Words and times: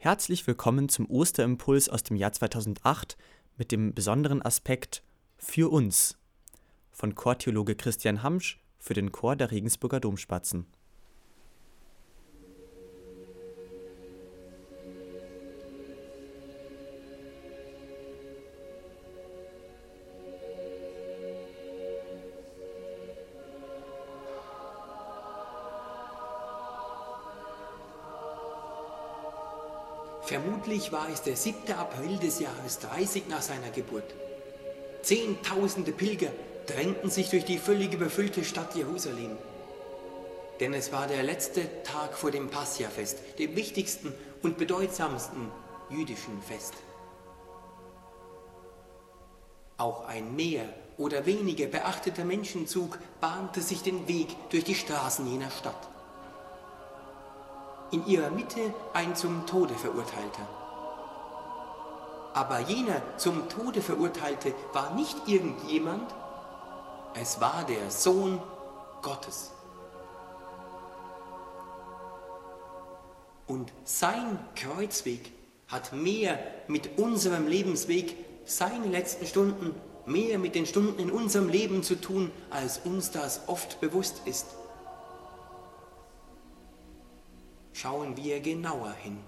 Herzlich 0.00 0.46
willkommen 0.46 0.88
zum 0.88 1.10
Osterimpuls 1.10 1.88
aus 1.88 2.04
dem 2.04 2.14
Jahr 2.14 2.30
2008 2.30 3.16
mit 3.56 3.72
dem 3.72 3.94
besonderen 3.94 4.40
Aspekt 4.40 5.02
Für 5.36 5.72
uns 5.72 6.16
von 6.92 7.16
Chortheologe 7.16 7.74
Christian 7.74 8.22
Hamsch 8.22 8.60
für 8.78 8.94
den 8.94 9.10
Chor 9.10 9.34
der 9.34 9.50
Regensburger 9.50 9.98
Domspatzen. 9.98 10.66
Vermutlich 30.68 30.92
war 30.92 31.08
es 31.10 31.22
der 31.22 31.34
7. 31.34 31.72
April 31.72 32.18
des 32.18 32.40
Jahres 32.40 32.78
30 32.80 33.26
nach 33.28 33.40
seiner 33.40 33.70
Geburt. 33.70 34.04
Zehntausende 35.00 35.92
Pilger 35.92 36.30
drängten 36.66 37.08
sich 37.08 37.30
durch 37.30 37.46
die 37.46 37.56
völlig 37.56 37.94
überfüllte 37.94 38.44
Stadt 38.44 38.74
Jerusalem. 38.74 39.38
Denn 40.60 40.74
es 40.74 40.92
war 40.92 41.06
der 41.06 41.22
letzte 41.22 41.82
Tag 41.84 42.12
vor 42.18 42.30
dem 42.30 42.50
Passiafest, 42.50 43.16
dem 43.38 43.56
wichtigsten 43.56 44.12
und 44.42 44.58
bedeutsamsten 44.58 45.50
jüdischen 45.88 46.42
Fest. 46.42 46.74
Auch 49.78 50.06
ein 50.06 50.36
mehr 50.36 50.66
oder 50.98 51.24
weniger 51.24 51.64
beachteter 51.64 52.26
Menschenzug 52.26 52.98
bahnte 53.22 53.62
sich 53.62 53.80
den 53.80 54.06
Weg 54.06 54.36
durch 54.50 54.64
die 54.64 54.74
Straßen 54.74 55.26
jener 55.32 55.50
Stadt 55.50 55.88
in 57.90 58.06
ihrer 58.06 58.30
Mitte 58.30 58.60
ein 58.92 59.14
zum 59.16 59.46
Tode 59.46 59.74
verurteilter. 59.74 60.57
Aber 62.38 62.60
jener 62.60 63.02
zum 63.16 63.48
Tode 63.48 63.82
verurteilte 63.82 64.54
war 64.72 64.94
nicht 64.94 65.16
irgendjemand, 65.26 66.14
es 67.20 67.40
war 67.40 67.64
der 67.68 67.90
Sohn 67.90 68.40
Gottes. 69.02 69.50
Und 73.48 73.72
sein 73.82 74.38
Kreuzweg 74.54 75.32
hat 75.66 75.92
mehr 75.92 76.38
mit 76.68 76.96
unserem 76.96 77.48
Lebensweg, 77.48 78.14
seine 78.44 78.86
letzten 78.86 79.26
Stunden, 79.26 79.74
mehr 80.06 80.38
mit 80.38 80.54
den 80.54 80.66
Stunden 80.66 81.00
in 81.00 81.10
unserem 81.10 81.48
Leben 81.48 81.82
zu 81.82 82.00
tun, 82.00 82.30
als 82.50 82.78
uns 82.78 83.10
das 83.10 83.48
oft 83.48 83.80
bewusst 83.80 84.22
ist. 84.26 84.46
schauen 87.72 88.16
wir 88.16 88.40
genauer 88.40 88.92
hin. 88.92 89.18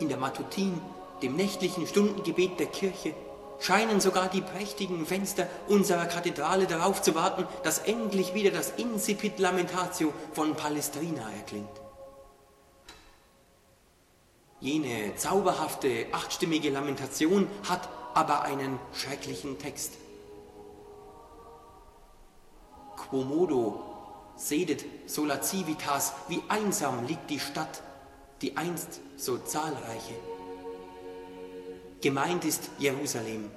In 0.00 0.08
der 0.08 0.18
Matutin, 0.18 0.80
dem 1.22 1.36
nächtlichen 1.36 1.86
Stundengebet 1.86 2.58
der 2.58 2.66
Kirche, 2.66 3.14
scheinen 3.60 4.00
sogar 4.00 4.28
die 4.28 4.40
prächtigen 4.40 5.06
Fenster 5.06 5.48
unserer 5.68 6.06
Kathedrale 6.06 6.66
darauf 6.66 7.02
zu 7.02 7.14
warten, 7.14 7.46
dass 7.62 7.78
endlich 7.78 8.34
wieder 8.34 8.50
das 8.50 8.72
Incipit 8.76 9.38
Lamentatio 9.38 10.12
von 10.32 10.54
Palestrina 10.54 11.30
erklingt. 11.36 11.68
Jene 14.60 15.14
zauberhafte 15.16 16.06
achtstimmige 16.12 16.70
Lamentation 16.70 17.46
hat 17.68 17.88
aber 18.14 18.42
einen 18.42 18.78
schrecklichen 18.92 19.58
Text. 19.58 19.92
Quomodo, 22.96 23.80
sedet 24.36 24.84
sola 25.06 25.42
civitas, 25.42 26.12
wie 26.28 26.42
einsam 26.48 27.06
liegt 27.06 27.30
die 27.30 27.40
Stadt, 27.40 27.82
die 28.44 28.58
einst 28.58 29.00
so 29.16 29.38
zahlreiche. 29.38 30.16
Gemeint 32.02 32.44
ist 32.44 32.68
Jerusalem, 32.78 33.50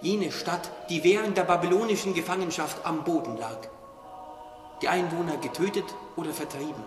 jene 0.00 0.32
Stadt, 0.32 0.70
die 0.88 1.04
während 1.04 1.36
der 1.36 1.42
babylonischen 1.42 2.14
Gefangenschaft 2.14 2.86
am 2.86 3.04
Boden 3.04 3.36
lag, 3.36 3.58
die 4.80 4.88
Einwohner 4.88 5.36
getötet 5.36 5.84
oder 6.16 6.32
vertrieben. 6.32 6.82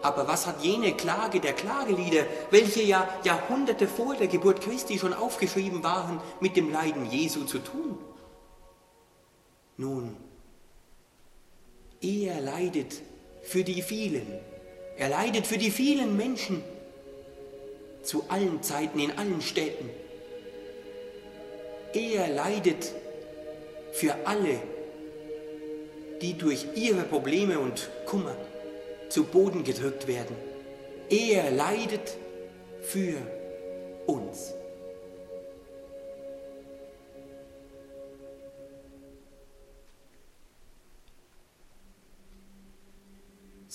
Aber 0.00 0.26
was 0.26 0.46
hat 0.46 0.62
jene 0.62 0.94
Klage 0.94 1.40
der 1.40 1.52
Klagelieder, 1.52 2.24
welche 2.50 2.80
ja 2.80 3.06
Jahrhunderte 3.24 3.86
vor 3.86 4.14
der 4.14 4.28
Geburt 4.28 4.62
Christi 4.62 4.98
schon 4.98 5.12
aufgeschrieben 5.12 5.84
waren, 5.84 6.18
mit 6.40 6.56
dem 6.56 6.72
Leiden 6.72 7.10
Jesu 7.10 7.44
zu 7.44 7.58
tun? 7.58 7.98
Nun, 9.76 10.16
er 12.00 12.40
leidet 12.40 13.02
für 13.42 13.64
die 13.64 13.82
vielen. 13.82 14.26
Er 14.96 15.08
leidet 15.08 15.46
für 15.46 15.58
die 15.58 15.70
vielen 15.70 16.16
Menschen 16.16 16.62
zu 18.02 18.24
allen 18.28 18.62
Zeiten, 18.62 18.98
in 18.98 19.12
allen 19.12 19.40
Städten. 19.40 19.88
Er 21.92 22.28
leidet 22.28 22.92
für 23.92 24.14
alle, 24.24 24.60
die 26.20 26.34
durch 26.34 26.66
ihre 26.74 27.02
Probleme 27.02 27.58
und 27.58 27.90
Kummer 28.06 28.36
zu 29.08 29.24
Boden 29.24 29.64
gedrückt 29.64 30.06
werden. 30.06 30.36
Er 31.08 31.50
leidet 31.50 32.16
für 32.82 33.16
uns. 34.06 34.54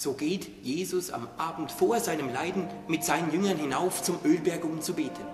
So 0.03 0.11
geht 0.11 0.49
Jesus 0.61 1.11
am 1.11 1.29
Abend 1.37 1.71
vor 1.71 1.97
seinem 2.01 2.27
Leiden 2.27 2.67
mit 2.89 3.05
seinen 3.05 3.31
Jüngern 3.31 3.55
hinauf 3.55 4.03
zum 4.03 4.17
Ölberg, 4.25 4.65
um 4.65 4.81
zu 4.81 4.95
beten. 4.95 5.25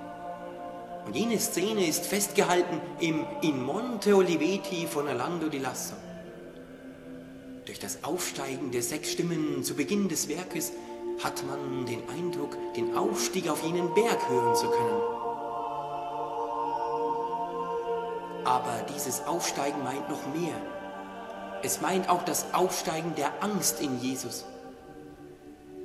Und 1.07 1.16
jene 1.16 1.40
Szene 1.40 1.88
ist 1.88 2.06
festgehalten 2.06 2.79
im 3.00 3.25
In 3.41 3.63
Monte 3.63 4.16
Oliveti 4.16 4.85
von 4.85 5.08
Orlando 5.08 5.50
di 5.50 5.58
Lasso. 5.58 5.96
Durch 7.66 7.79
das 7.79 8.03
Aufsteigen 8.03 8.69
der 8.69 8.84
sechs 8.84 9.12
Stimmen 9.12 9.63
zu 9.63 9.74
Beginn 9.74 10.08
des 10.08 10.29
Werkes 10.29 10.72
hat 11.24 11.44
man 11.47 11.88
den 11.88 12.08
Eindruck, 12.08 12.56
den 12.75 12.96
Aufstieg 12.96 13.50
auf 13.50 13.63
jenen 13.63 13.91
Berg 13.96 14.29
hören 14.29 14.56
zu 14.56 14.68
können. 14.69 15.02
Aber 18.46 18.85
dieses 18.96 19.25
Aufsteigen 19.25 19.84
meint 19.84 20.08
noch 20.12 20.28
mehr. 20.35 20.62
Es 21.63 21.81
meint 21.81 22.08
auch 22.08 22.24
das 22.24 22.53
Aufsteigen 22.53 23.16
der 23.16 23.44
Angst 23.44 23.81
in 23.81 24.00
Jesus. 24.00 24.46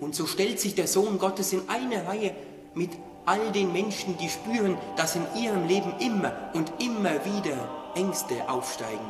Und 0.00 0.15
so 0.15 0.27
stellt 0.27 0.60
sich 0.60 0.75
der 0.75 0.87
Sohn 0.87 1.19
Gottes 1.19 1.53
in 1.53 1.69
eine 1.69 2.06
Reihe 2.06 2.34
mit 2.75 2.91
all 3.27 3.53
den 3.53 3.72
Menschen, 3.72 4.16
die 4.19 4.28
spüren, 4.28 4.77
dass 4.97 5.16
in 5.16 5.25
ihrem 5.37 5.66
Leben 5.66 5.94
immer 5.99 6.32
und 6.53 6.72
immer 6.78 7.25
wieder 7.25 7.93
Ängste 7.94 8.49
aufsteigen. 8.49 9.09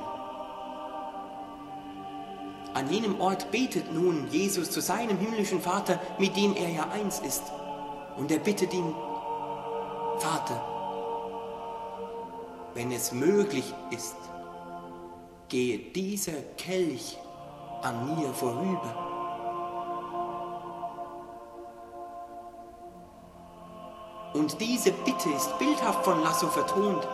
An 2.74 2.90
jenem 2.90 3.20
Ort 3.20 3.50
betet 3.50 3.92
nun 3.92 4.28
Jesus 4.30 4.70
zu 4.70 4.80
seinem 4.80 5.18
himmlischen 5.18 5.60
Vater, 5.60 6.00
mit 6.18 6.36
dem 6.36 6.56
er 6.56 6.68
ja 6.68 6.88
eins 6.90 7.20
ist. 7.20 7.42
Und 8.16 8.30
er 8.30 8.38
bittet 8.38 8.74
ihn, 8.74 8.94
Vater, 10.18 10.60
wenn 12.74 12.90
es 12.90 13.12
möglich 13.12 13.72
ist, 13.90 14.16
gehe 15.48 15.78
dieser 15.78 16.40
Kelch 16.56 17.16
an 17.82 18.16
mir 18.16 18.32
vorüber. 18.32 19.03
Und 24.34 24.60
diese 24.60 24.90
Bitte 24.90 25.30
ist 25.30 25.58
bildhaft 25.60 26.04
von 26.04 26.20
Lasso 26.20 26.48
vertont. 26.48 27.06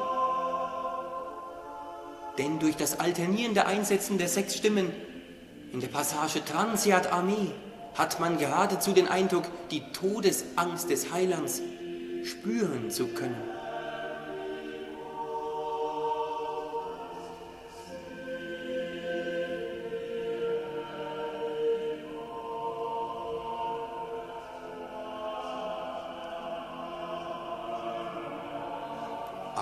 Denn 2.38 2.58
durch 2.58 2.76
das 2.76 2.98
alternierende 2.98 3.66
Einsetzen 3.66 4.16
der 4.16 4.28
sechs 4.28 4.56
Stimmen 4.56 4.90
in 5.70 5.80
der 5.80 5.88
Passage 5.88 6.42
Transiat 6.42 7.12
Armee 7.12 7.52
hat 7.94 8.20
man 8.20 8.38
geradezu 8.38 8.92
den 8.92 9.06
Eindruck, 9.06 9.44
die 9.70 9.82
Todesangst 9.92 10.88
des 10.88 11.12
Heilands 11.12 11.60
spüren 12.24 12.90
zu 12.90 13.08
können. 13.08 13.59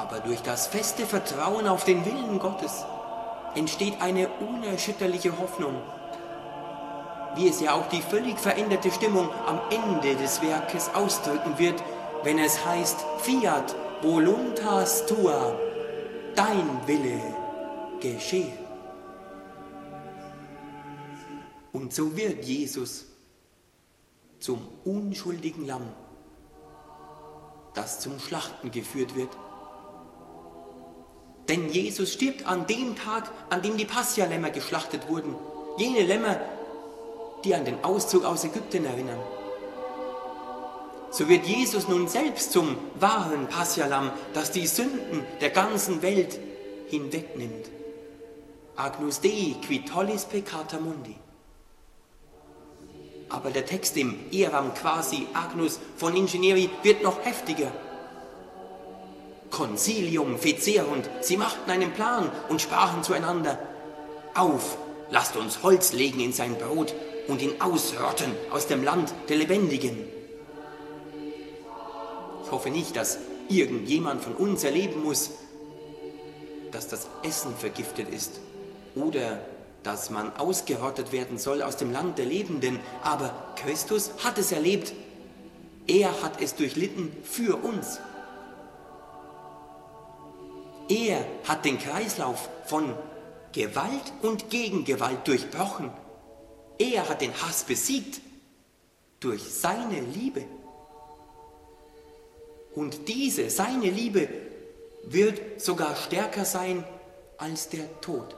Aber 0.08 0.20
durch 0.20 0.40
das 0.42 0.66
feste 0.66 1.04
Vertrauen 1.04 1.68
auf 1.68 1.84
den 1.84 2.04
Willen 2.04 2.38
Gottes 2.38 2.84
entsteht 3.54 4.00
eine 4.00 4.28
unerschütterliche 4.40 5.38
Hoffnung 5.38 5.74
wie 7.38 7.48
es 7.48 7.60
ja 7.60 7.74
auch 7.74 7.88
die 7.88 8.02
völlig 8.02 8.38
veränderte 8.38 8.90
Stimmung 8.90 9.28
am 9.46 9.60
Ende 9.70 10.16
des 10.16 10.42
Werkes 10.42 10.90
ausdrücken 10.94 11.58
wird, 11.58 11.82
wenn 12.24 12.38
es 12.38 12.64
heißt, 12.64 12.98
Fiat 13.20 13.74
voluntas 14.02 15.06
tua, 15.06 15.54
dein 16.34 16.86
Wille 16.86 17.20
geschehe. 18.00 18.52
Und 21.72 21.94
so 21.94 22.16
wird 22.16 22.44
Jesus 22.44 23.06
zum 24.40 24.66
unschuldigen 24.84 25.66
Lamm, 25.66 25.88
das 27.74 28.00
zum 28.00 28.18
Schlachten 28.18 28.70
geführt 28.70 29.14
wird. 29.14 29.30
Denn 31.48 31.70
Jesus 31.70 32.12
stirbt 32.12 32.46
an 32.46 32.66
dem 32.66 32.94
Tag, 32.96 33.30
an 33.48 33.62
dem 33.62 33.76
die 33.76 33.86
Passia-Lämmer 33.86 34.50
geschlachtet 34.50 35.08
wurden. 35.08 35.34
Jene 35.78 36.02
Lämmer, 36.02 36.38
die 37.44 37.54
an 37.54 37.64
den 37.64 37.82
Auszug 37.82 38.24
aus 38.24 38.44
Ägypten 38.44 38.84
erinnern. 38.84 39.20
So 41.10 41.28
wird 41.28 41.46
Jesus 41.46 41.88
nun 41.88 42.06
selbst 42.06 42.52
zum 42.52 42.76
wahren 43.00 43.46
Passialamm, 43.48 44.10
das 44.34 44.50
die 44.50 44.66
Sünden 44.66 45.24
der 45.40 45.50
ganzen 45.50 46.02
Welt 46.02 46.38
hinwegnimmt. 46.88 47.70
Agnus 48.76 49.20
Dei 49.20 49.56
qui 49.66 49.84
tollis 49.84 50.24
peccata 50.26 50.78
mundi. 50.78 51.16
Aber 53.30 53.50
der 53.50 53.66
Text 53.66 53.96
im 53.96 54.16
Eram 54.32 54.72
quasi 54.74 55.26
Agnus 55.34 55.80
von 55.96 56.14
Ingenieri 56.14 56.70
wird 56.82 57.02
noch 57.02 57.24
heftiger. 57.24 57.72
Concilium 59.50 60.38
fecerunt, 60.38 61.08
sie 61.20 61.36
machten 61.36 61.70
einen 61.70 61.92
Plan 61.92 62.30
und 62.48 62.60
sprachen 62.60 63.02
zueinander, 63.02 63.58
auf, 64.34 64.78
lasst 65.10 65.36
uns 65.36 65.62
Holz 65.62 65.92
legen 65.92 66.20
in 66.20 66.32
sein 66.32 66.56
Brot 66.56 66.94
und 67.26 67.42
ihn 67.42 67.60
ausrotten 67.60 68.32
aus 68.50 68.66
dem 68.66 68.84
Land 68.84 69.12
der 69.28 69.36
Lebendigen. 69.36 69.98
Ich 72.44 72.50
hoffe 72.50 72.70
nicht, 72.70 72.96
dass 72.96 73.18
irgendjemand 73.48 74.22
von 74.22 74.34
uns 74.34 74.64
erleben 74.64 75.02
muss, 75.02 75.30
dass 76.72 76.88
das 76.88 77.06
Essen 77.22 77.54
vergiftet 77.56 78.08
ist 78.08 78.40
oder 78.94 79.40
dass 79.82 80.10
man 80.10 80.34
ausgerottet 80.36 81.12
werden 81.12 81.38
soll 81.38 81.62
aus 81.62 81.76
dem 81.76 81.92
Land 81.92 82.18
der 82.18 82.26
Lebenden. 82.26 82.80
Aber 83.02 83.54
Christus 83.56 84.10
hat 84.24 84.38
es 84.38 84.52
erlebt. 84.52 84.92
Er 85.86 86.22
hat 86.22 86.40
es 86.42 86.54
durchlitten 86.54 87.12
für 87.22 87.56
uns. 87.56 88.00
Er 90.88 91.24
hat 91.44 91.64
den 91.64 91.78
Kreislauf 91.78 92.48
von 92.64 92.94
Gewalt 93.52 94.12
und 94.22 94.50
Gegengewalt 94.50 95.26
durchbrochen. 95.26 95.90
Er 96.78 97.08
hat 97.08 97.20
den 97.20 97.32
Hass 97.42 97.64
besiegt 97.64 98.20
durch 99.20 99.42
seine 99.42 100.00
Liebe. 100.00 100.44
Und 102.74 103.08
diese, 103.08 103.50
seine 103.50 103.90
Liebe, 103.90 104.28
wird 105.04 105.60
sogar 105.60 105.96
stärker 105.96 106.44
sein 106.44 106.84
als 107.38 107.68
der 107.68 108.00
Tod. 108.00 108.36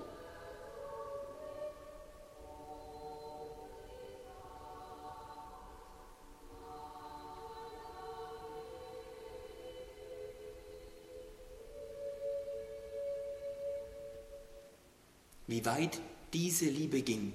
Wie 15.50 15.66
weit 15.66 16.00
diese 16.32 16.66
Liebe 16.66 17.02
ging, 17.02 17.32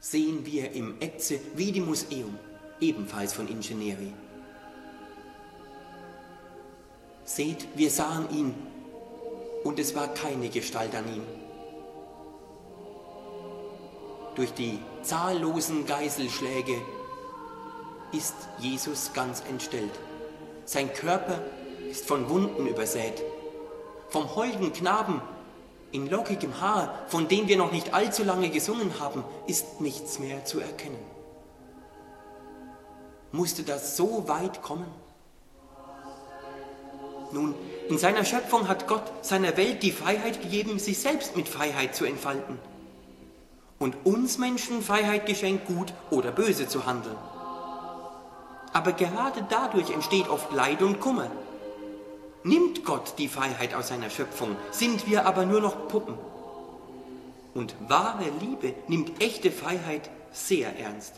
sehen 0.00 0.44
wir 0.44 0.72
im 0.72 1.00
Ecce 1.00 1.38
Vidimus 1.54 2.06
Eum, 2.10 2.36
ebenfalls 2.80 3.32
von 3.32 3.46
Ingenieri. 3.46 4.12
Seht, 7.22 7.68
wir 7.76 7.90
sahen 7.90 8.28
ihn, 8.36 8.54
und 9.62 9.78
es 9.78 9.94
war 9.94 10.08
keine 10.14 10.48
Gestalt 10.48 10.92
an 10.96 11.04
ihm. 11.14 11.22
Durch 14.34 14.52
die 14.54 14.80
zahllosen 15.04 15.86
Geißelschläge 15.86 16.74
ist 18.10 18.34
Jesus 18.58 19.12
ganz 19.12 19.44
entstellt. 19.48 19.92
Sein 20.64 20.92
Körper 20.92 21.40
ist 21.88 22.08
von 22.08 22.28
Wunden 22.28 22.66
übersät. 22.66 23.22
Vom 24.08 24.34
holden 24.34 24.72
Knaben 24.72 25.22
in 25.92 26.08
lockigem 26.08 26.60
Haar, 26.60 26.94
von 27.08 27.28
dem 27.28 27.48
wir 27.48 27.56
noch 27.56 27.72
nicht 27.72 27.94
allzu 27.94 28.22
lange 28.24 28.50
gesungen 28.50 29.00
haben, 29.00 29.24
ist 29.46 29.80
nichts 29.80 30.18
mehr 30.18 30.44
zu 30.44 30.60
erkennen. 30.60 30.98
Musste 33.32 33.62
das 33.62 33.96
so 33.96 34.28
weit 34.28 34.62
kommen? 34.62 34.86
Nun, 37.32 37.54
in 37.88 37.98
seiner 37.98 38.24
Schöpfung 38.24 38.66
hat 38.66 38.88
Gott 38.88 39.04
seiner 39.22 39.56
Welt 39.56 39.82
die 39.82 39.92
Freiheit 39.92 40.42
gegeben, 40.42 40.78
sich 40.78 40.98
selbst 40.98 41.36
mit 41.36 41.48
Freiheit 41.48 41.94
zu 41.94 42.04
entfalten. 42.04 42.58
Und 43.78 43.96
uns 44.04 44.38
Menschen 44.38 44.82
Freiheit 44.82 45.26
geschenkt, 45.26 45.66
gut 45.66 45.94
oder 46.10 46.32
böse 46.32 46.68
zu 46.68 46.86
handeln. 46.86 47.16
Aber 48.72 48.92
gerade 48.92 49.46
dadurch 49.48 49.90
entsteht 49.90 50.28
oft 50.28 50.52
Leid 50.52 50.82
und 50.82 51.00
Kummer. 51.00 51.30
Nimmt 52.42 52.84
Gott 52.84 53.14
die 53.18 53.28
Freiheit 53.28 53.74
aus 53.74 53.88
seiner 53.88 54.08
Schöpfung, 54.08 54.56
sind 54.70 55.06
wir 55.06 55.26
aber 55.26 55.44
nur 55.44 55.60
noch 55.60 55.88
Puppen. 55.88 56.14
Und 57.52 57.74
wahre 57.88 58.24
Liebe 58.40 58.74
nimmt 58.88 59.20
echte 59.20 59.50
Freiheit 59.50 60.08
sehr 60.32 60.78
ernst. 60.78 61.14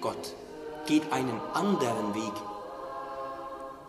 Gott 0.00 0.34
geht 0.86 1.12
einen 1.12 1.40
anderen 1.52 2.14
Weg. 2.14 2.32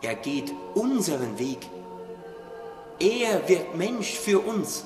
Er 0.01 0.15
geht 0.15 0.53
unseren 0.75 1.39
Weg. 1.39 1.59
Er 2.99 3.47
wird 3.47 3.75
Mensch 3.75 4.11
für 4.11 4.39
uns. 4.39 4.85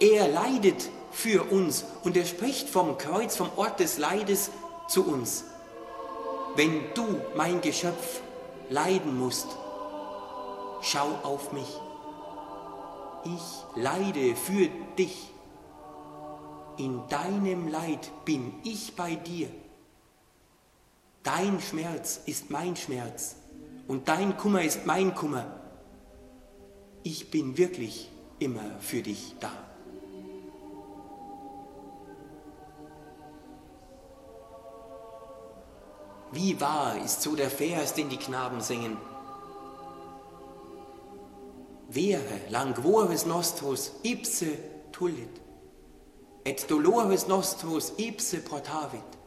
Er 0.00 0.28
leidet 0.28 0.90
für 1.12 1.44
uns 1.44 1.84
und 2.02 2.16
er 2.16 2.24
spricht 2.24 2.68
vom 2.68 2.98
Kreuz, 2.98 3.36
vom 3.36 3.50
Ort 3.56 3.80
des 3.80 3.98
Leides 3.98 4.50
zu 4.88 5.06
uns. 5.06 5.44
Wenn 6.56 6.82
du, 6.94 7.20
mein 7.36 7.60
Geschöpf, 7.60 8.20
leiden 8.68 9.18
musst, 9.18 9.46
schau 10.86 11.08
auf 11.22 11.52
mich. 11.52 11.68
Ich 13.24 13.82
leide 13.82 14.36
für 14.36 14.68
dich. 14.96 15.30
In 16.76 17.06
deinem 17.08 17.68
Leid 17.68 18.10
bin 18.24 18.54
ich 18.62 18.94
bei 18.94 19.16
dir. 19.16 19.48
Dein 21.22 21.60
Schmerz 21.60 22.20
ist 22.26 22.50
mein 22.50 22.76
Schmerz 22.76 23.36
und 23.88 24.08
dein 24.08 24.36
Kummer 24.36 24.62
ist 24.62 24.86
mein 24.86 25.14
Kummer. 25.14 25.46
Ich 27.02 27.30
bin 27.30 27.56
wirklich 27.56 28.10
immer 28.38 28.78
für 28.80 29.02
dich 29.02 29.34
da. 29.40 29.50
Wie 36.32 36.60
wahr 36.60 36.96
ist 37.04 37.22
so 37.22 37.34
der 37.34 37.50
Vers, 37.50 37.94
den 37.94 38.08
die 38.08 38.18
Knaben 38.18 38.60
singen? 38.60 38.96
Vere 41.88 42.40
languores 42.50 43.26
nostros 43.26 43.92
ipse 44.02 44.58
tullit, 44.92 45.40
et 46.44 46.66
dolores 46.68 47.26
nostros 47.26 47.92
ipse 47.98 48.40
portavit. 48.40 49.18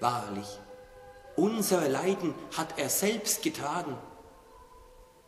Wahrlich, 0.00 0.58
unsere 1.36 1.88
Leiden 1.88 2.34
hat 2.56 2.78
er 2.78 2.88
selbst 2.88 3.42
getragen 3.42 3.96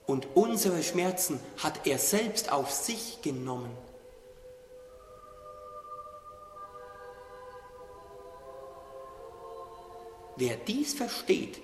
und 0.06 0.26
unsere 0.34 0.82
Schmerzen 0.82 1.40
hat 1.62 1.86
er 1.86 1.98
selbst 1.98 2.50
auf 2.50 2.70
sich 2.70 3.20
genommen. 3.22 3.76
Wer 10.36 10.56
dies 10.56 10.94
versteht, 10.94 11.60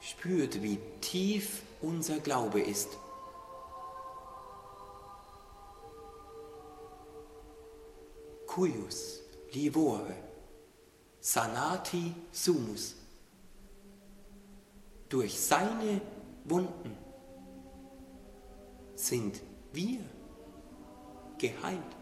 spürt, 0.00 0.62
wie 0.62 0.78
tief 1.00 1.62
unser 1.80 2.18
Glaube 2.18 2.60
ist. 2.60 2.88
Cuius 8.46 9.20
livore 9.52 10.14
sanati 11.20 12.14
sumus. 12.32 12.94
Durch 15.08 15.38
seine 15.38 16.00
Wunden 16.44 16.96
sind 18.94 19.40
wir 19.72 20.00
geheilt. 21.38 21.97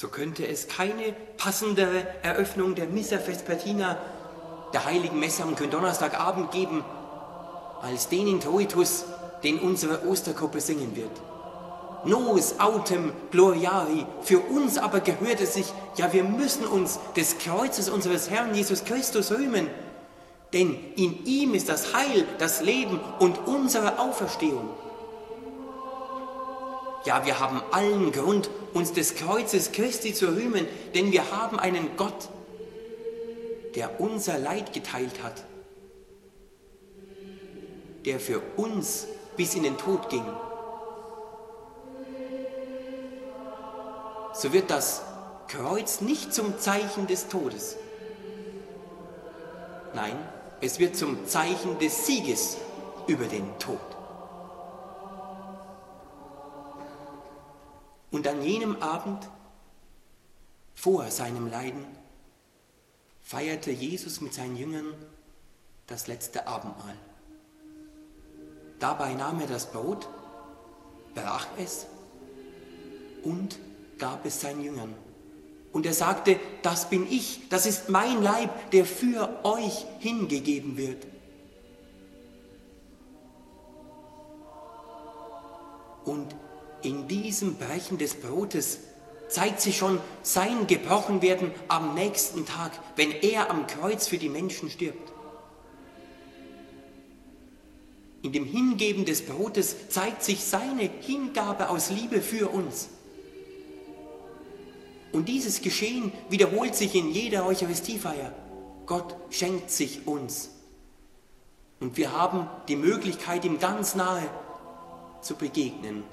So 0.00 0.08
könnte 0.08 0.46
es 0.46 0.66
keine 0.66 1.14
passendere 1.36 2.06
Eröffnung 2.22 2.74
der 2.74 2.86
Missa 2.86 3.18
Vespertina, 3.18 3.98
der 4.72 4.86
heiligen 4.86 5.20
Messe 5.20 5.42
am 5.42 5.54
Donnerstagabend 5.54 6.52
geben, 6.52 6.82
als 7.82 8.08
den 8.08 8.26
Introitus, 8.26 9.04
den 9.44 9.58
unsere 9.58 10.06
Ostergruppe 10.06 10.62
singen 10.62 10.96
wird. 10.96 11.10
Nos 12.06 12.58
autem 12.58 13.12
gloriari, 13.30 14.06
für 14.22 14.38
uns 14.38 14.78
aber 14.78 15.00
gehört 15.00 15.42
es 15.42 15.52
sich, 15.52 15.70
ja 15.96 16.10
wir 16.14 16.24
müssen 16.24 16.66
uns 16.66 16.98
des 17.14 17.36
Kreuzes 17.36 17.90
unseres 17.90 18.30
Herrn 18.30 18.54
Jesus 18.54 18.84
Christus 18.86 19.30
rühmen, 19.30 19.68
denn 20.54 20.78
in 20.96 21.26
ihm 21.26 21.52
ist 21.52 21.68
das 21.68 21.92
Heil, 21.92 22.24
das 22.38 22.62
Leben 22.62 22.98
und 23.18 23.46
unsere 23.46 23.98
Auferstehung. 23.98 24.70
Ja, 27.04 27.24
wir 27.24 27.40
haben 27.40 27.62
allen 27.70 28.12
Grund, 28.12 28.50
uns 28.74 28.92
des 28.92 29.14
Kreuzes 29.14 29.72
Christi 29.72 30.12
zu 30.12 30.28
rühmen, 30.28 30.66
denn 30.94 31.12
wir 31.12 31.30
haben 31.30 31.58
einen 31.58 31.96
Gott, 31.96 32.28
der 33.74 34.00
unser 34.00 34.38
Leid 34.38 34.72
geteilt 34.72 35.22
hat, 35.22 35.44
der 38.04 38.20
für 38.20 38.42
uns 38.56 39.06
bis 39.36 39.54
in 39.54 39.62
den 39.62 39.78
Tod 39.78 40.10
ging. 40.10 40.24
So 44.34 44.52
wird 44.52 44.70
das 44.70 45.02
Kreuz 45.48 46.00
nicht 46.00 46.32
zum 46.32 46.58
Zeichen 46.58 47.06
des 47.06 47.28
Todes. 47.28 47.76
Nein, 49.94 50.16
es 50.60 50.78
wird 50.78 50.96
zum 50.96 51.26
Zeichen 51.26 51.78
des 51.78 52.06
Sieges 52.06 52.58
über 53.06 53.24
den 53.24 53.58
Tod. 53.58 53.78
Und 58.10 58.26
an 58.26 58.42
jenem 58.42 58.76
Abend, 58.82 59.28
vor 60.74 61.10
seinem 61.10 61.48
Leiden, 61.48 61.84
feierte 63.22 63.70
Jesus 63.70 64.20
mit 64.20 64.34
seinen 64.34 64.56
Jüngern 64.56 64.94
das 65.86 66.06
letzte 66.06 66.46
Abendmahl. 66.46 66.96
Dabei 68.78 69.14
nahm 69.14 69.40
er 69.40 69.46
das 69.46 69.70
Brot, 69.70 70.08
brach 71.14 71.46
es 71.58 71.86
und 73.22 73.58
gab 73.98 74.24
es 74.24 74.40
seinen 74.40 74.64
Jüngern. 74.64 74.94
Und 75.72 75.86
er 75.86 75.94
sagte, 75.94 76.40
das 76.62 76.88
bin 76.88 77.06
ich, 77.06 77.48
das 77.48 77.66
ist 77.66 77.88
mein 77.88 78.22
Leib, 78.22 78.70
der 78.72 78.84
für 78.84 79.44
euch 79.44 79.86
hingegeben 80.00 80.76
wird. 80.76 81.06
Und 86.04 86.34
in 86.82 87.08
diesem 87.08 87.56
Brechen 87.56 87.98
des 87.98 88.14
Brotes 88.14 88.80
zeigt 89.28 89.60
sich 89.60 89.76
schon 89.76 90.00
sein 90.22 90.66
Gebrochenwerden 90.66 91.52
am 91.68 91.94
nächsten 91.94 92.46
Tag, 92.46 92.72
wenn 92.96 93.12
er 93.12 93.50
am 93.50 93.66
Kreuz 93.66 94.06
für 94.06 94.18
die 94.18 94.28
Menschen 94.28 94.70
stirbt. 94.70 95.12
In 98.22 98.32
dem 98.32 98.44
Hingeben 98.44 99.04
des 99.04 99.22
Brotes 99.22 99.88
zeigt 99.88 100.22
sich 100.22 100.44
seine 100.44 100.90
Hingabe 101.00 101.70
aus 101.70 101.90
Liebe 101.90 102.20
für 102.20 102.48
uns. 102.48 102.88
Und 105.12 105.28
dieses 105.28 105.62
Geschehen 105.62 106.12
wiederholt 106.28 106.74
sich 106.74 106.94
in 106.94 107.10
jeder 107.10 107.46
Eucharistiefeier. 107.46 108.32
Gott 108.86 109.16
schenkt 109.30 109.70
sich 109.70 110.06
uns. 110.06 110.50
Und 111.80 111.96
wir 111.96 112.12
haben 112.12 112.46
die 112.68 112.76
Möglichkeit, 112.76 113.44
ihm 113.44 113.58
ganz 113.58 113.94
nahe 113.94 114.28
zu 115.22 115.34
begegnen. 115.34 116.04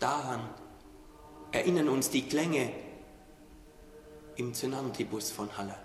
Daran 0.00 0.40
erinnern 1.52 1.90
uns 1.90 2.08
die 2.08 2.26
Klänge 2.26 2.72
im 4.36 4.54
Zynantibus 4.54 5.30
von 5.30 5.56
Halle. 5.58 5.76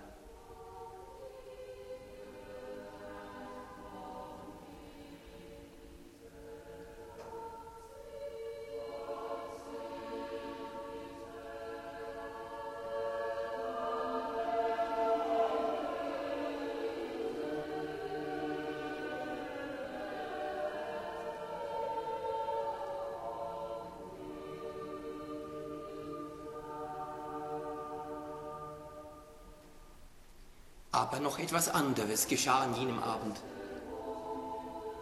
Aber 31.16 31.24
noch 31.24 31.38
etwas 31.38 31.70
anderes 31.70 32.28
geschah 32.28 32.64
an 32.64 32.74
jenem 32.74 32.98
Abend. 32.98 33.38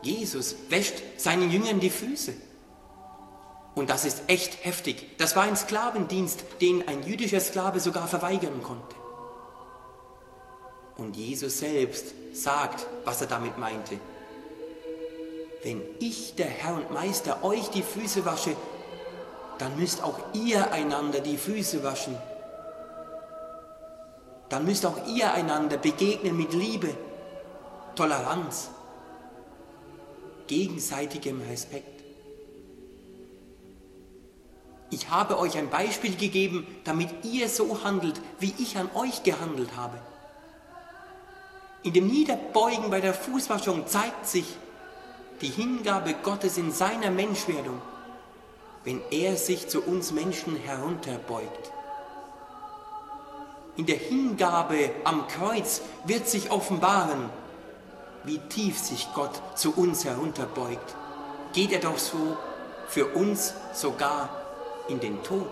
Jesus 0.00 0.54
wäscht 0.68 0.94
seinen 1.16 1.50
Jüngern 1.50 1.80
die 1.80 1.90
Füße. 1.90 2.34
Und 3.74 3.90
das 3.90 4.04
ist 4.04 4.22
echt 4.28 4.64
heftig. 4.64 5.18
Das 5.18 5.34
war 5.34 5.42
ein 5.42 5.56
Sklavendienst, 5.56 6.44
den 6.60 6.86
ein 6.86 7.02
jüdischer 7.02 7.40
Sklave 7.40 7.80
sogar 7.80 8.06
verweigern 8.06 8.62
konnte. 8.62 8.94
Und 10.98 11.16
Jesus 11.16 11.58
selbst 11.58 12.14
sagt, 12.32 12.86
was 13.04 13.20
er 13.20 13.26
damit 13.26 13.58
meinte. 13.58 13.98
Wenn 15.64 15.82
ich, 15.98 16.36
der 16.36 16.46
Herr 16.46 16.74
und 16.74 16.92
Meister, 16.92 17.42
euch 17.42 17.70
die 17.70 17.82
Füße 17.82 18.24
wasche, 18.24 18.54
dann 19.58 19.76
müsst 19.76 20.00
auch 20.00 20.20
ihr 20.32 20.70
einander 20.70 21.18
die 21.18 21.38
Füße 21.38 21.82
waschen 21.82 22.16
dann 24.48 24.64
müsst 24.64 24.86
auch 24.86 25.06
ihr 25.06 25.32
einander 25.32 25.76
begegnen 25.76 26.36
mit 26.36 26.52
Liebe, 26.52 26.94
Toleranz, 27.94 28.70
gegenseitigem 30.46 31.40
Respekt. 31.42 31.94
Ich 34.90 35.10
habe 35.10 35.38
euch 35.38 35.58
ein 35.58 35.70
Beispiel 35.70 36.14
gegeben, 36.14 36.66
damit 36.84 37.08
ihr 37.24 37.48
so 37.48 37.82
handelt, 37.82 38.20
wie 38.38 38.54
ich 38.58 38.76
an 38.76 38.88
euch 38.94 39.22
gehandelt 39.24 39.76
habe. 39.76 39.98
In 41.82 41.92
dem 41.92 42.06
Niederbeugen 42.06 42.90
bei 42.90 43.00
der 43.00 43.12
Fußwaschung 43.12 43.86
zeigt 43.86 44.26
sich 44.26 44.46
die 45.40 45.48
Hingabe 45.48 46.14
Gottes 46.22 46.56
in 46.58 46.70
seiner 46.70 47.10
Menschwerdung, 47.10 47.82
wenn 48.84 49.00
er 49.10 49.36
sich 49.36 49.68
zu 49.68 49.82
uns 49.82 50.12
Menschen 50.12 50.56
herunterbeugt. 50.56 51.73
In 53.76 53.86
der 53.86 53.96
Hingabe 53.96 54.90
am 55.02 55.26
Kreuz 55.26 55.80
wird 56.04 56.28
sich 56.28 56.50
offenbaren, 56.50 57.28
wie 58.22 58.38
tief 58.38 58.78
sich 58.78 59.08
Gott 59.14 59.32
zu 59.56 59.72
uns 59.74 60.04
herunterbeugt. 60.04 60.94
Geht 61.52 61.72
er 61.72 61.80
doch 61.80 61.98
so 61.98 62.36
für 62.88 63.06
uns 63.06 63.54
sogar 63.72 64.28
in 64.88 65.00
den 65.00 65.22
Tod. 65.24 65.50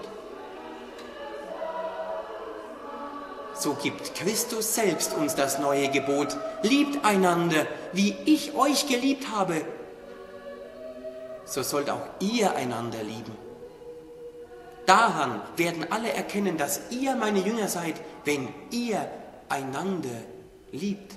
So 3.54 3.74
gibt 3.74 4.14
Christus 4.14 4.74
selbst 4.74 5.14
uns 5.14 5.34
das 5.34 5.58
neue 5.58 5.88
Gebot. 5.88 6.36
Liebt 6.62 7.04
einander, 7.04 7.66
wie 7.92 8.16
ich 8.24 8.54
euch 8.54 8.86
geliebt 8.88 9.28
habe. 9.34 9.64
So 11.44 11.62
sollt 11.62 11.90
auch 11.90 12.06
ihr 12.20 12.54
einander 12.54 13.02
lieben. 13.02 13.36
Daran 14.92 15.40
werden 15.56 15.90
alle 15.90 16.12
erkennen, 16.12 16.58
dass 16.58 16.90
ihr 16.90 17.16
meine 17.16 17.40
Jünger 17.40 17.66
seid, 17.66 17.98
wenn 18.26 18.46
ihr 18.70 19.10
einander 19.48 20.10
liebt. 20.70 21.16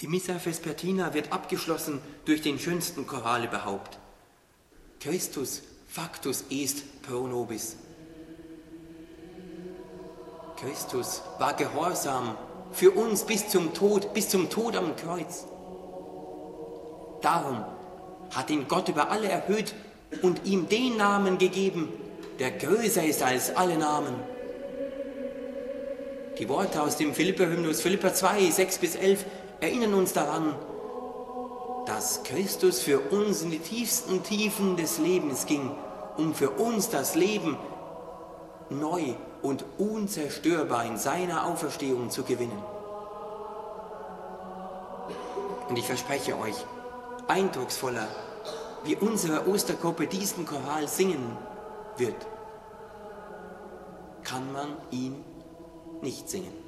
Die 0.00 0.08
Missa 0.08 0.38
Vespertina 0.38 1.12
wird 1.12 1.30
abgeschlossen 1.30 2.00
durch 2.24 2.40
den 2.40 2.58
schönsten 2.58 3.06
Choral 3.06 3.44
überhaupt. 3.44 3.98
Christus 4.98 5.62
Factus 5.86 6.44
est 6.50 7.02
pro 7.02 7.26
nobis. 7.26 7.76
Christus 10.56 11.22
war 11.38 11.54
gehorsam 11.54 12.36
für 12.72 12.90
uns 12.90 13.24
bis 13.24 13.48
zum 13.48 13.74
Tod, 13.74 14.12
bis 14.14 14.28
zum 14.28 14.50
Tod 14.50 14.76
am 14.76 14.96
Kreuz. 14.96 15.46
Darum 17.22 17.64
hat 18.34 18.50
ihn 18.50 18.66
Gott 18.68 18.88
über 18.88 19.10
alle 19.10 19.28
erhöht 19.28 19.74
und 20.22 20.44
ihm 20.44 20.68
den 20.68 20.96
Namen 20.96 21.38
gegeben, 21.38 21.92
der 22.38 22.50
größer 22.50 23.04
ist 23.04 23.22
als 23.22 23.54
alle 23.54 23.76
Namen. 23.76 24.14
Die 26.38 26.48
Worte 26.48 26.82
aus 26.82 26.96
dem 26.96 27.14
Philipper-Hymnus, 27.14 27.80
Philipper 27.80 28.12
2, 28.12 28.50
6 28.50 28.78
bis 28.78 28.94
11, 28.96 29.24
erinnern 29.60 29.94
uns 29.94 30.12
daran, 30.12 30.54
dass 31.86 32.22
Christus 32.24 32.80
für 32.80 33.00
uns 33.00 33.42
in 33.42 33.50
die 33.50 33.58
tiefsten 33.58 34.22
Tiefen 34.22 34.76
des 34.76 34.98
Lebens 34.98 35.46
ging 35.46 35.70
um 36.16 36.34
für 36.34 36.50
uns 36.50 36.90
das 36.90 37.14
Leben 37.14 37.56
neu 38.70 39.14
und 39.42 39.64
unzerstörbar 39.78 40.84
in 40.86 40.96
seiner 40.96 41.46
Auferstehung 41.46 42.10
zu 42.10 42.22
gewinnen. 42.24 42.62
Und 45.68 45.78
ich 45.78 45.86
verspreche 45.86 46.38
euch, 46.38 46.54
eindrucksvoller, 47.28 48.06
wie 48.84 48.96
unsere 48.96 49.48
Ostergruppe 49.48 50.06
diesen 50.06 50.46
Choral 50.46 50.88
singen 50.88 51.36
wird, 51.96 52.26
kann 54.22 54.52
man 54.52 54.76
ihn 54.90 55.24
nicht 56.02 56.28
singen. 56.28 56.65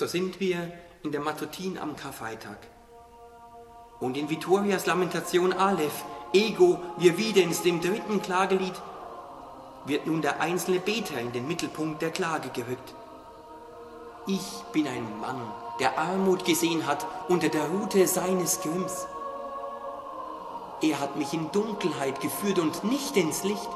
So 0.00 0.06
sind 0.06 0.40
wir 0.40 0.72
in 1.02 1.12
der 1.12 1.20
Matutin 1.20 1.76
am 1.76 1.94
Karfreitag. 1.94 2.56
Und 3.98 4.16
in 4.16 4.30
Vittorias 4.30 4.86
Lamentation 4.86 5.52
Aleph, 5.52 6.06
Ego, 6.32 6.78
wir 6.96 7.18
videns, 7.18 7.60
dem 7.60 7.82
dritten 7.82 8.22
Klagelied, 8.22 8.72
wird 9.84 10.06
nun 10.06 10.22
der 10.22 10.40
einzelne 10.40 10.80
Beter 10.80 11.20
in 11.20 11.32
den 11.32 11.46
Mittelpunkt 11.46 12.00
der 12.00 12.12
Klage 12.12 12.48
gerückt. 12.48 12.94
Ich 14.26 14.62
bin 14.72 14.88
ein 14.88 15.20
Mann, 15.20 15.52
der 15.80 15.98
Armut 15.98 16.46
gesehen 16.46 16.86
hat 16.86 17.06
unter 17.28 17.50
der 17.50 17.68
Rute 17.68 18.06
seines 18.06 18.62
Grimms. 18.62 19.06
Er 20.80 20.98
hat 20.98 21.16
mich 21.16 21.34
in 21.34 21.52
Dunkelheit 21.52 22.22
geführt 22.22 22.58
und 22.58 22.84
nicht 22.84 23.18
ins 23.18 23.44
Licht. 23.44 23.68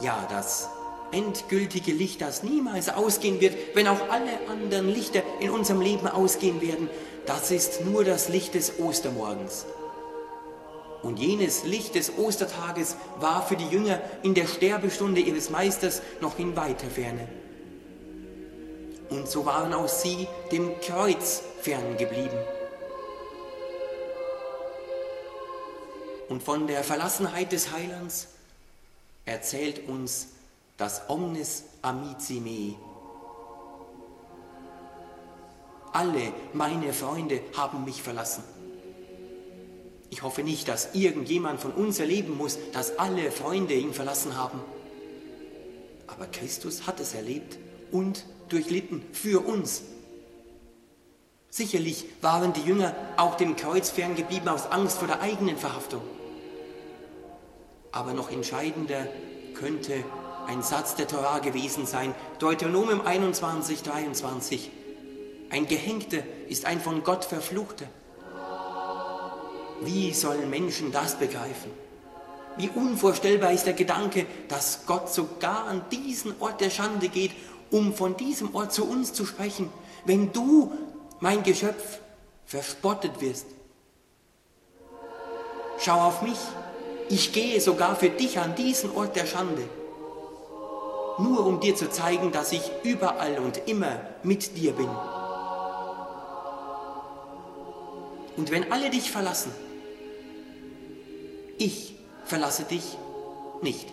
Ja, 0.00 0.18
das 0.28 0.68
endgültige 1.12 1.92
Licht, 1.92 2.20
das 2.20 2.42
niemals 2.42 2.88
ausgehen 2.88 3.40
wird, 3.40 3.54
wenn 3.74 3.86
auch 3.86 4.08
alle 4.10 4.48
anderen 4.48 4.88
Lichter 4.88 5.22
in 5.40 5.50
unserem 5.50 5.80
Leben 5.80 6.08
ausgehen 6.08 6.60
werden, 6.60 6.90
das 7.26 7.50
ist 7.50 7.84
nur 7.84 8.04
das 8.04 8.28
Licht 8.28 8.54
des 8.54 8.78
Ostermorgens. 8.80 9.66
Und 11.02 11.18
jenes 11.18 11.64
Licht 11.64 11.94
des 11.94 12.16
Ostertages 12.16 12.96
war 13.18 13.46
für 13.46 13.56
die 13.56 13.68
Jünger 13.68 14.00
in 14.22 14.34
der 14.34 14.46
Sterbestunde 14.46 15.20
ihres 15.20 15.50
Meisters 15.50 16.00
noch 16.20 16.38
in 16.38 16.56
weiter 16.56 16.88
Ferne. 16.88 17.28
Und 19.10 19.28
so 19.28 19.44
waren 19.44 19.74
auch 19.74 19.88
sie 19.88 20.26
dem 20.50 20.80
Kreuz 20.80 21.42
fern 21.60 21.96
geblieben. 21.98 22.38
Und 26.28 26.42
von 26.42 26.66
der 26.66 26.82
Verlassenheit 26.82 27.52
des 27.52 27.72
Heilands 27.72 28.28
erzählt 29.26 29.86
uns 29.86 30.28
das 30.82 31.02
Omnis 31.06 31.62
Amici 31.82 32.40
Me. 32.40 32.74
Alle 35.92 36.32
meine 36.54 36.92
Freunde 36.92 37.40
haben 37.56 37.84
mich 37.84 38.02
verlassen. 38.02 38.42
Ich 40.10 40.22
hoffe 40.22 40.42
nicht, 40.42 40.66
dass 40.66 40.92
irgendjemand 40.96 41.60
von 41.60 41.70
uns 41.70 42.00
erleben 42.00 42.36
muss, 42.36 42.58
dass 42.72 42.98
alle 42.98 43.30
Freunde 43.30 43.74
ihn 43.74 43.94
verlassen 43.94 44.36
haben. 44.36 44.60
Aber 46.08 46.26
Christus 46.26 46.84
hat 46.84 46.98
es 46.98 47.14
erlebt 47.14 47.58
und 47.92 48.26
durchlitten 48.48 49.04
für 49.12 49.46
uns. 49.46 49.82
Sicherlich 51.48 52.06
waren 52.22 52.54
die 52.54 52.62
Jünger 52.62 52.92
auch 53.18 53.36
dem 53.36 53.54
Kreuz 53.54 53.88
ferngeblieben 53.88 54.48
aus 54.48 54.66
Angst 54.66 54.98
vor 54.98 55.06
der 55.06 55.20
eigenen 55.20 55.56
Verhaftung. 55.56 56.02
Aber 57.92 58.14
noch 58.14 58.32
entscheidender 58.32 59.06
könnte 59.54 60.02
ein 60.46 60.62
Satz 60.62 60.94
der 60.94 61.08
Torah 61.08 61.38
gewesen 61.38 61.86
sein. 61.86 62.14
Deuteronomium 62.38 63.02
21, 63.02 63.82
23. 63.82 64.70
Ein 65.50 65.66
Gehängter 65.66 66.18
ist 66.48 66.64
ein 66.64 66.80
von 66.80 67.04
Gott 67.04 67.24
Verfluchter. 67.24 67.86
Wie 69.82 70.12
sollen 70.12 70.50
Menschen 70.50 70.92
das 70.92 71.16
begreifen? 71.16 71.70
Wie 72.56 72.68
unvorstellbar 72.68 73.52
ist 73.52 73.66
der 73.66 73.72
Gedanke, 73.72 74.26
dass 74.48 74.86
Gott 74.86 75.10
sogar 75.10 75.66
an 75.66 75.84
diesen 75.90 76.34
Ort 76.40 76.60
der 76.60 76.70
Schande 76.70 77.08
geht, 77.08 77.32
um 77.70 77.94
von 77.94 78.16
diesem 78.16 78.54
Ort 78.54 78.72
zu 78.72 78.84
uns 78.84 79.12
zu 79.12 79.24
sprechen, 79.24 79.70
wenn 80.04 80.32
du, 80.32 80.72
mein 81.20 81.42
Geschöpf, 81.42 82.00
verspottet 82.44 83.20
wirst. 83.20 83.46
Schau 85.78 86.00
auf 86.00 86.22
mich, 86.22 86.38
ich 87.08 87.32
gehe 87.32 87.60
sogar 87.60 87.96
für 87.96 88.10
dich 88.10 88.38
an 88.38 88.54
diesen 88.54 88.94
Ort 88.94 89.16
der 89.16 89.26
Schande 89.26 89.68
nur 91.18 91.46
um 91.46 91.60
dir 91.60 91.74
zu 91.74 91.90
zeigen, 91.90 92.32
dass 92.32 92.52
ich 92.52 92.70
überall 92.82 93.38
und 93.38 93.68
immer 93.68 94.00
mit 94.22 94.56
dir 94.56 94.72
bin. 94.72 94.88
Und 98.36 98.50
wenn 98.50 98.72
alle 98.72 98.90
dich 98.90 99.10
verlassen, 99.10 99.52
ich 101.58 101.94
verlasse 102.24 102.64
dich 102.64 102.96
nicht. 103.60 103.88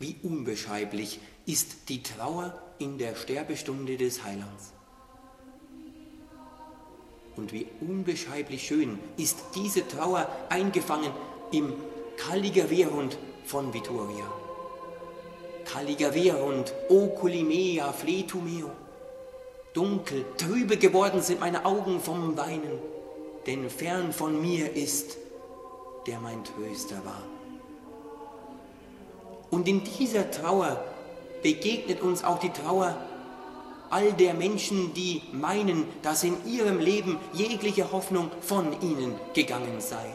Wie 0.00 0.16
unbeschreiblich 0.22 1.18
ist 1.44 1.88
die 1.88 2.02
Trauer 2.02 2.56
in 2.78 2.98
der 2.98 3.16
Sterbestunde 3.16 3.96
des 3.96 4.22
Heilands. 4.22 4.72
Und 7.34 7.52
wie 7.52 7.66
unbeschreiblich 7.80 8.66
schön 8.66 8.98
ist 9.16 9.38
diese 9.56 9.86
Trauer 9.88 10.28
eingefangen 10.50 11.10
im 11.50 11.72
Caligaverund 12.16 13.18
von 13.44 13.74
Vittoria. 13.74 14.30
Caligaverund, 15.64 16.72
oculimea 16.88 17.92
fletumeo. 17.92 18.70
Dunkel, 19.74 20.24
trübe 20.36 20.76
geworden 20.76 21.22
sind 21.22 21.40
meine 21.40 21.64
Augen 21.64 22.00
vom 22.00 22.36
Weinen, 22.36 22.78
denn 23.46 23.68
fern 23.68 24.12
von 24.12 24.40
mir 24.40 24.74
ist, 24.74 25.16
der 26.06 26.20
mein 26.20 26.42
Tröster 26.44 27.04
war. 27.04 27.37
Und 29.50 29.66
in 29.68 29.82
dieser 29.84 30.30
Trauer 30.30 30.84
begegnet 31.42 32.02
uns 32.02 32.24
auch 32.24 32.38
die 32.38 32.50
Trauer 32.50 32.96
all 33.90 34.12
der 34.12 34.34
Menschen, 34.34 34.92
die 34.94 35.22
meinen, 35.32 35.86
dass 36.02 36.22
in 36.22 36.36
ihrem 36.46 36.78
Leben 36.78 37.18
jegliche 37.32 37.90
Hoffnung 37.90 38.30
von 38.40 38.78
ihnen 38.82 39.14
gegangen 39.34 39.80
sei. 39.80 40.14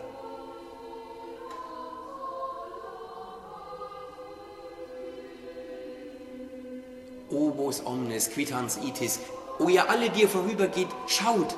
Obos 7.31 7.83
omnes 7.83 8.29
quittans 8.29 8.77
itis, 8.77 9.19
o 9.57 9.67
ihr 9.67 9.89
alle, 9.89 10.11
die 10.11 10.21
ihr 10.21 10.29
vorübergeht, 10.29 10.89
schaut, 11.07 11.57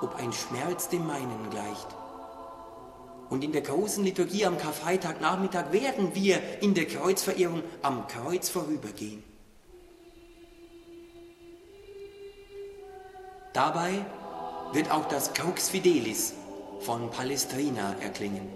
ob 0.00 0.16
ein 0.16 0.32
Schmerz 0.32 0.88
dem 0.88 1.06
meinen 1.06 1.50
gleicht. 1.50 2.03
Und 3.34 3.42
in 3.42 3.50
der 3.50 3.62
großen 3.62 4.04
Liturgie 4.04 4.46
am 4.46 4.58
Karfreitagnachmittag 4.58 5.72
werden 5.72 6.14
wir 6.14 6.40
in 6.62 6.72
der 6.72 6.86
Kreuzverehrung 6.86 7.64
am 7.82 8.06
Kreuz 8.06 8.48
vorübergehen. 8.48 9.24
Dabei 13.52 14.06
wird 14.72 14.88
auch 14.92 15.08
das 15.08 15.34
Crux 15.34 15.70
Fidelis 15.70 16.34
von 16.78 17.10
Palestrina 17.10 17.96
erklingen. 18.00 18.48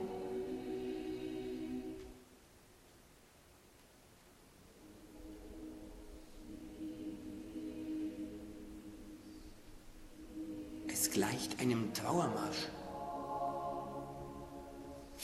Es 10.87 11.11
gleicht 11.11 11.59
einem 11.59 11.93
Trauermarsch. 11.95 12.69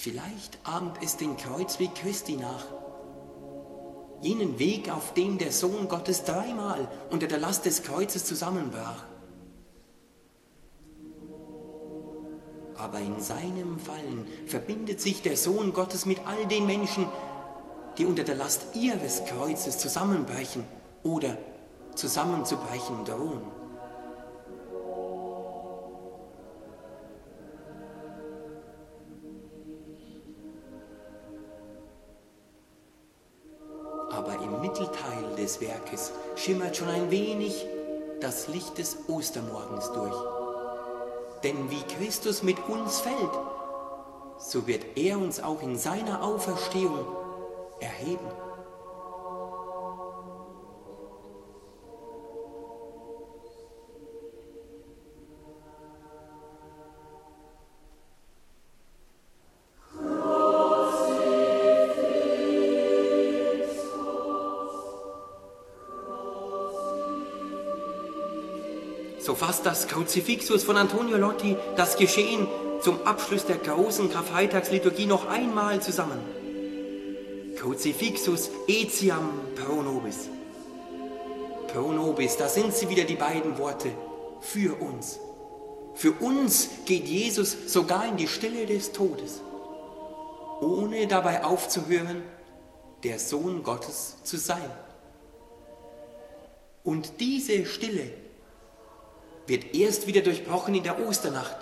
Vielleicht 0.05 0.59
ahmt 0.65 1.03
es 1.03 1.17
den 1.17 1.39
Kreuzweg 1.39 1.95
Christi 1.95 2.37
nach. 2.37 2.67
Jenen 4.21 4.59
Weg, 4.59 4.93
auf 4.93 5.15
dem 5.15 5.39
der 5.39 5.51
Sohn 5.51 5.89
Gottes 5.89 6.25
dreimal 6.25 6.87
unter 7.11 7.27
der 7.27 7.39
Last 7.39 7.65
des 7.65 7.83
Kreuzes 7.83 8.27
zusammenbrach. 8.27 9.03
Aber 12.77 12.99
in 12.99 13.19
seinem 13.19 13.79
Fallen 13.79 14.27
verbindet 14.47 15.01
sich 15.01 15.23
der 15.23 15.39
Sohn 15.39 15.73
Gottes 15.73 16.05
mit 16.05 16.19
all 16.27 16.45
den 16.49 16.67
Menschen, 16.67 17.07
die 17.97 18.05
unter 18.05 18.25
der 18.25 18.35
Last 18.35 18.77
ihres 18.77 19.25
Kreuzes 19.25 19.79
zusammenbrechen 19.79 20.65
oder 21.03 21.39
zusammenzubrechen 21.95 23.07
drohen. 23.07 23.64
Des 35.55 35.61
Werkes 35.61 36.13
schimmert 36.37 36.77
schon 36.77 36.89
ein 36.89 37.11
wenig 37.11 37.67
das 38.21 38.49
Licht 38.49 38.79
des 38.79 38.97
Ostermorgens 39.09 39.91
durch. 39.93 40.15
Denn 41.43 41.71
wie 41.71 41.83
Christus 41.95 42.43
mit 42.43 42.59
uns 42.69 43.01
fällt, 43.01 43.33
so 44.39 44.67
wird 44.67 44.85
er 44.97 45.19
uns 45.19 45.43
auch 45.43 45.63
in 45.63 45.77
seiner 45.77 46.23
Auferstehung 46.23 47.05
erheben. 47.81 48.44
Fasst 69.47 69.67
das 69.67 69.89
Kruzifixus 69.89 70.65
von 70.65 70.79
Antonio 70.79 71.19
Lotti 71.19 71.55
das 71.77 71.99
Geschehen 71.99 72.49
zum 72.81 73.07
Abschluss 73.07 73.45
der 73.45 73.59
großen 73.59 74.11
Karfreitagsliturgie 74.11 75.05
noch 75.05 75.29
einmal 75.29 75.83
zusammen. 75.83 76.19
Crucifixus 77.55 78.49
etiam 78.67 79.29
pro 79.55 79.83
nobis. 79.83 80.31
Pro 81.71 81.93
nobis, 81.93 82.39
da 82.39 82.49
sind 82.49 82.75
sie 82.75 82.89
wieder 82.89 83.05
die 83.05 83.17
beiden 83.17 83.59
Worte 83.59 83.91
für 84.41 84.81
uns. 84.81 85.21
Für 85.95 86.13
uns 86.13 86.71
geht 86.87 87.05
Jesus 87.05 87.55
sogar 87.67 88.07
in 88.07 88.17
die 88.17 88.29
Stille 88.29 88.65
des 88.65 88.93
Todes, 88.93 89.43
ohne 90.63 91.07
dabei 91.07 91.45
aufzuhören, 91.45 92.23
der 93.03 93.19
Sohn 93.19 93.63
Gottes 93.63 94.17
zu 94.25 94.39
sein. 94.39 94.71
Und 96.83 97.21
diese 97.21 97.67
Stille 97.67 98.24
wird 99.47 99.75
erst 99.75 100.07
wieder 100.07 100.23
durchbrochen 100.23 100.75
in 100.75 100.83
der 100.83 101.07
Osternacht. 101.07 101.57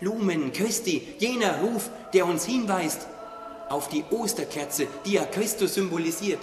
Lumen 0.00 0.52
Christi, 0.52 1.06
jener 1.18 1.60
Ruf, 1.60 1.90
der 2.12 2.26
uns 2.26 2.44
hinweist 2.44 3.06
auf 3.68 3.88
die 3.88 4.04
Osterkerze, 4.10 4.86
die 5.04 5.14
ja 5.14 5.24
Christus 5.24 5.74
symbolisiert. 5.74 6.40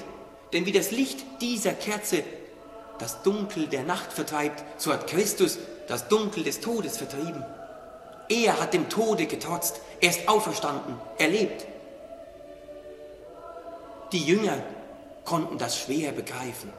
Denn 0.51 0.65
wie 0.65 0.71
das 0.71 0.91
Licht 0.91 1.23
dieser 1.41 1.73
Kerze 1.73 2.23
das 2.99 3.21
Dunkel 3.23 3.67
der 3.67 3.83
Nacht 3.83 4.13
vertreibt, 4.13 4.63
so 4.77 4.93
hat 4.93 5.07
Christus 5.07 5.57
das 5.87 6.07
Dunkel 6.07 6.43
des 6.43 6.59
Todes 6.59 6.97
vertrieben. 6.97 7.43
Er 8.29 8.59
hat 8.59 8.73
dem 8.73 8.89
Tode 8.89 9.25
getrotzt, 9.25 9.81
er 9.99 10.09
ist 10.09 10.27
auferstanden, 10.27 10.95
er 11.17 11.27
lebt. 11.27 11.65
Die 14.11 14.23
Jünger 14.23 14.63
konnten 15.25 15.57
das 15.57 15.77
schwer 15.77 16.11
begreifen. 16.11 16.71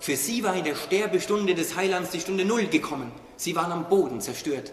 Für 0.00 0.16
sie 0.16 0.44
war 0.44 0.54
in 0.54 0.64
der 0.64 0.74
Sterbestunde 0.74 1.54
des 1.54 1.76
Heilands 1.76 2.10
die 2.10 2.20
Stunde 2.20 2.44
Null 2.44 2.66
gekommen. 2.66 3.12
Sie 3.36 3.56
waren 3.56 3.72
am 3.72 3.88
Boden 3.88 4.20
zerstört. 4.20 4.72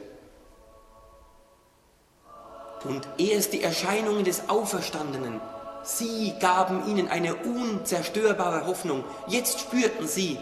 Und 2.84 3.08
erst 3.18 3.54
die 3.54 3.64
Erscheinungen 3.64 4.26
des 4.26 4.50
Auferstandenen, 4.50 5.40
sie 5.84 6.34
gaben 6.40 6.88
ihnen 6.88 7.08
eine 7.08 7.36
unzerstörbare 7.36 8.68
Hoffnung. 8.68 9.04
Jetzt 9.28 9.62
spürten 9.62 10.08
sie, 10.08 10.38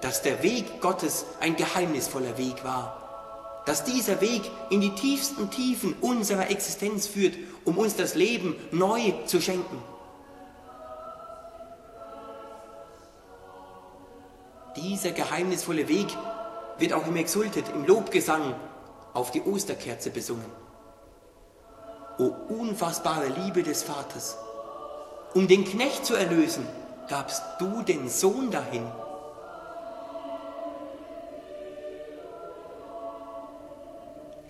dass 0.00 0.22
der 0.22 0.42
Weg 0.42 0.80
Gottes 0.80 1.24
ein 1.40 1.56
geheimnisvoller 1.56 2.38
Weg 2.38 2.64
war. 2.64 3.62
Dass 3.66 3.84
dieser 3.84 4.20
Weg 4.20 4.42
in 4.70 4.80
die 4.80 4.94
tiefsten 4.94 5.50
Tiefen 5.50 5.94
unserer 6.00 6.50
Existenz 6.50 7.06
führt, 7.06 7.34
um 7.64 7.78
uns 7.78 7.96
das 7.96 8.14
Leben 8.14 8.54
neu 8.70 9.00
zu 9.26 9.40
schenken. 9.40 9.82
Dieser 14.76 15.12
geheimnisvolle 15.12 15.88
Weg 15.88 16.08
wird 16.78 16.92
auch 16.92 17.06
im 17.06 17.16
Exultet, 17.16 17.68
im 17.68 17.84
Lobgesang 17.86 18.54
auf 19.12 19.30
die 19.30 19.42
Osterkerze 19.42 20.10
besungen. 20.10 20.50
O 22.18 22.32
unfassbare 22.48 23.28
Liebe 23.28 23.62
des 23.62 23.82
Vaters, 23.82 24.36
um 25.34 25.48
den 25.48 25.64
Knecht 25.64 26.04
zu 26.04 26.14
erlösen, 26.14 26.66
gabst 27.08 27.42
du 27.58 27.82
den 27.82 28.08
Sohn 28.08 28.50
dahin. 28.50 28.86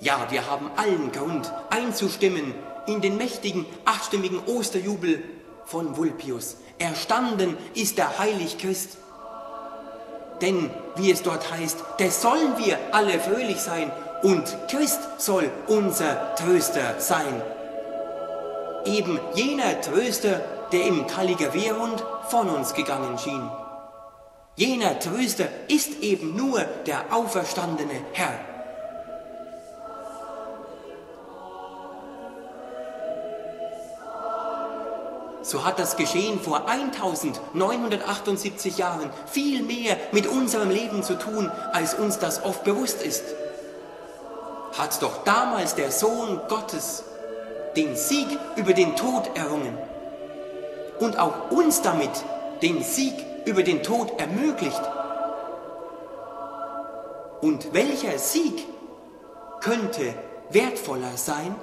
Ja, 0.01 0.27
wir 0.31 0.51
haben 0.51 0.71
allen 0.77 1.13
Grund 1.13 1.51
einzustimmen 1.71 2.55
in 2.87 3.01
den 3.01 3.17
mächtigen 3.17 3.65
achtstimmigen 3.87 4.39
Osterjubel 4.45 5.23
von 5.65 5.97
Vulpius. 5.97 6.59
Erstanden 6.79 7.57
ist 7.75 7.97
der 7.97 8.19
Heilig 8.19 8.59
Christ. 8.59 8.99
Denn, 10.45 10.71
wie 10.97 11.11
es 11.11 11.23
dort 11.23 11.51
heißt, 11.51 11.79
des 11.99 12.21
sollen 12.21 12.59
wir 12.59 12.77
alle 12.93 13.19
fröhlich 13.19 13.61
sein 13.61 13.91
und 14.23 14.45
Christ 14.69 15.01
soll 15.17 15.51
unser 15.69 16.35
Tröster 16.35 16.97
sein. 16.99 17.41
Eben 18.85 19.19
jener 19.35 19.81
Tröster, 19.81 20.43
der 20.71 20.87
im 20.87 21.07
Kaligaverund 21.07 22.05
von 22.29 22.51
uns 22.51 22.75
gegangen 22.75 23.17
schien. 23.17 23.51
Jener 24.57 24.99
Tröster 24.99 25.49
ist 25.69 26.03
eben 26.03 26.37
nur 26.37 26.61
der 26.87 27.07
auferstandene 27.11 28.01
Herr. 28.13 28.39
So 35.45 35.65
hat 35.65 35.79
das 35.79 35.97
Geschehen 35.97 36.41
vor 36.41 36.69
1978 36.69 38.79
Jahren 38.79 39.11
viel 39.27 39.63
mehr 39.63 39.97
mit 40.11 40.27
unserem 40.27 40.71
Leben 40.71 41.03
zu 41.03 41.19
tun, 41.19 41.53
als 41.73 41.93
uns 41.95 42.19
das 42.19 42.45
oft 42.45 42.65
bewusst 42.65 43.03
ist. 43.03 43.25
Hat 44.77 45.03
doch 45.03 45.23
damals 45.25 45.75
der 45.75 45.91
Sohn 45.91 46.41
Gottes 46.49 47.05
den 47.77 47.95
Sieg 47.95 48.27
über 48.57 48.73
den 48.73 48.97
Tod 48.97 49.37
errungen 49.37 49.77
und 50.99 51.19
auch 51.19 51.51
uns 51.51 51.83
damit 51.83 52.11
den 52.63 52.83
Sieg 52.83 53.15
über 53.45 53.63
den 53.63 53.83
Tod 53.83 54.19
ermöglicht. 54.19 54.81
Und 57.43 57.75
welcher 57.75 58.19
Sieg 58.19 58.67
könnte 59.61 60.15
wertvoller 60.49 61.17
sein 61.17 61.55